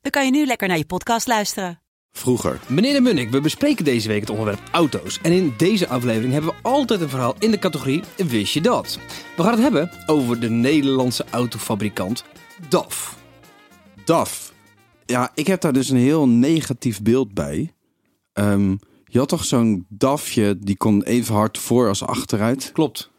[0.00, 1.80] dan kan je nu lekker naar je podcast luisteren.
[2.12, 2.60] Vroeger.
[2.68, 5.18] Meneer de Munnik, we bespreken deze week het onderwerp auto's.
[5.22, 8.98] En in deze aflevering hebben we altijd een verhaal in de categorie Wist je dat?
[9.36, 12.24] We gaan het hebben over de Nederlandse autofabrikant
[12.68, 13.18] DAF.
[14.04, 14.52] DAF.
[15.06, 17.74] Ja, ik heb daar dus een heel negatief beeld bij.
[18.32, 22.70] Ehm, je had toch zo'n DAFje, die kon even hard voor als achteruit.
[22.72, 23.10] Klopt.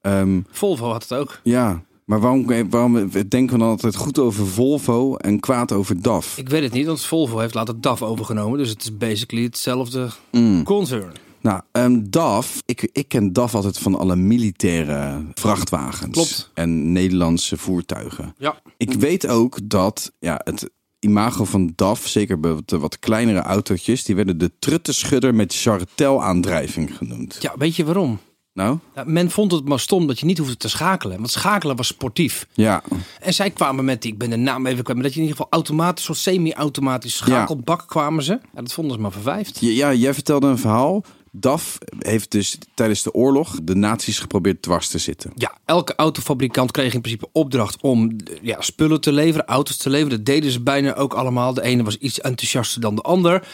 [0.00, 1.40] Ehm, Volvo had het ook.
[1.42, 6.38] ja, maar waarom, waarom denken we dan altijd goed over Volvo en kwaad over DAF?
[6.38, 8.58] Ik weet het niet, want Volvo heeft later DAF overgenomen.
[8.58, 10.62] Dus het is basically hetzelfde Mm.
[10.64, 11.12] concern.
[11.40, 16.10] Nou, ehm, DAF, ik, ik ken DAF altijd van alle militaire vrachtwagens.
[16.12, 16.50] Klopt.
[16.54, 18.34] En Nederlandse voertuigen.
[18.38, 18.62] Ja.
[18.76, 24.04] Ik weet ook dat ja, het imago van DAF, zeker bij de wat kleinere autootjes,
[24.04, 27.38] die werden de truttenschudder met charretel-aandrijving genoemd.
[27.40, 28.18] Ja, weet je waarom?
[28.52, 31.16] Nou, men vond het maar stom dat je niet hoefde te schakelen.
[31.16, 32.46] Want schakelen was sportief.
[32.54, 32.82] ja.
[33.20, 35.26] En zij kwamen met, die, ik ben de naam even kwijt, maar dat je in
[35.26, 38.32] ieder geval automatisch, soort semi-automatisch schakelbak kwamen ze.
[38.32, 39.58] Ja, dat vonden ze maar vervijfd.
[39.60, 41.04] Ja, ja, jij vertelde een verhaal.
[41.32, 45.32] DAF heeft dus tijdens de oorlog de nazi's geprobeerd dwars te zitten.
[45.34, 50.16] Ja, elke autofabrikant kreeg in principe opdracht om ja, spullen te leveren, auto's te leveren.
[50.16, 51.54] Dat deden ze bijna ook allemaal.
[51.54, 53.48] De ene was iets enthousiaster dan de ander.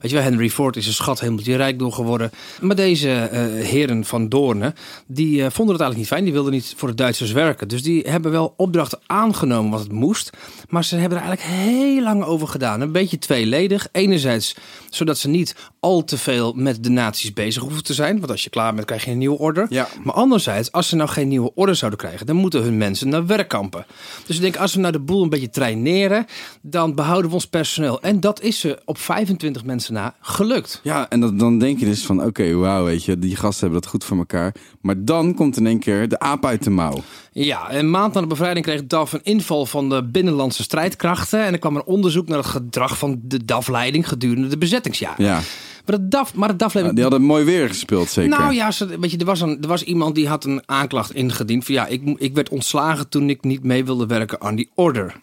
[0.00, 2.30] Weet je wel, Henry Ford is een schat helemaal die rijkdom geworden.
[2.60, 4.74] Maar deze eh, heren van Doornen,
[5.06, 6.24] die eh, vonden het eigenlijk niet fijn.
[6.24, 7.68] Die wilden niet voor de Duitsers werken.
[7.68, 10.30] Dus die hebben wel opdrachten aangenomen wat het moest.
[10.68, 12.80] Maar ze hebben er eigenlijk heel lang over gedaan.
[12.80, 13.88] Een beetje tweeledig.
[13.92, 14.56] Enerzijds
[14.90, 16.90] zodat ze niet al te veel met de
[17.32, 18.18] bezig hoeven te zijn.
[18.18, 19.66] Want als je klaar bent, krijg je een nieuwe order.
[19.68, 19.88] Ja.
[20.04, 23.26] Maar anderzijds, als ze nou geen nieuwe order zouden krijgen, dan moeten hun mensen naar
[23.26, 23.86] werkkampen.
[24.26, 26.26] Dus ik denk, als we nou de boel een beetje traineren,
[26.62, 28.00] dan behouden we ons personeel.
[28.00, 30.80] En dat is ze op 25 mensen na gelukt.
[30.82, 33.80] Ja, en dat, dan denk je dus van, oké, wauw, weet je, die gasten hebben
[33.80, 34.54] dat goed voor elkaar.
[34.80, 37.02] Maar dan komt in één keer de aap uit de mouw.
[37.32, 41.44] Ja, een maand na de bevrijding kreeg DAF een inval van de binnenlandse strijdkrachten.
[41.44, 45.24] En er kwam een onderzoek naar het gedrag van de DAF-leiding gedurende de bezettingsjaren.
[45.24, 45.40] Ja,
[45.86, 48.38] Maar de DAF, maar de DAF-leiding die hadden mooi weer gespeeld, zeker.
[48.38, 51.14] Nou ja, ze, weet je, er, was een, er was iemand die had een aanklacht
[51.14, 51.64] ingediend.
[51.64, 55.14] Van ja, ik, ik werd ontslagen toen ik niet mee wilde werken aan die order.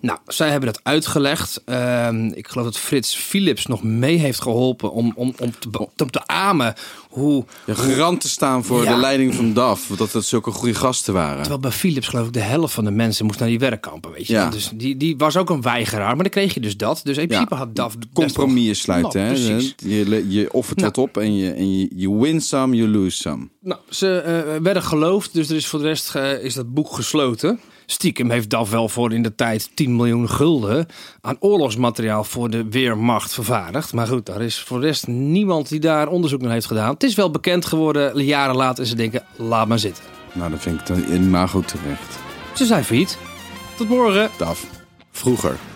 [0.00, 1.62] Nou, zij hebben dat uitgelegd.
[1.64, 6.10] Ehm, ik geloof dat Frits Philips nog mee heeft geholpen om, om, om, te, om
[6.10, 6.74] te amen
[7.08, 7.44] hoe...
[7.66, 8.94] Ja, garant te staan voor Ja.
[8.94, 11.38] de leiding van DAF, dat het zulke goede gasten waren.
[11.38, 14.26] Terwijl bij Philips geloof ik de helft van de mensen moest naar die werkkampen, weet
[14.26, 14.32] je.
[14.32, 14.50] Ja.
[14.50, 17.00] Dus die, die was ook een weigeraar, maar dan kreeg je dus dat.
[17.04, 19.72] Dus in principe had DAF Compromissen sluiten, Nou, hè?
[19.86, 23.48] Je, je offert wat op en je, en je you win some, you lose some.
[23.60, 26.92] Nou, ze eh, werden geloofd, dus er is voor de rest eh, is dat boek
[26.92, 27.60] gesloten.
[27.86, 30.86] Stiekem heeft DAF wel voor in de tijd 10 miljoen gulden
[31.20, 33.92] aan oorlogsmateriaal voor de Weermacht vervaardigd.
[33.92, 36.92] Maar goed, daar is voor de rest niemand die daar onderzoek naar heeft gedaan.
[36.92, 40.04] Het is wel bekend geworden jaren later en ze denken, laat maar zitten.
[40.32, 42.18] Nou, dan vind ik het in imago terecht.
[42.54, 43.18] Ze zijn failliet.
[43.76, 44.30] Tot morgen.
[44.38, 44.66] DAF.
[45.10, 45.75] Vroeger.